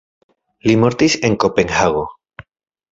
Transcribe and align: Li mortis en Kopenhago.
Li 0.69 0.75
mortis 0.85 1.19
en 1.31 1.39
Kopenhago. 1.45 2.05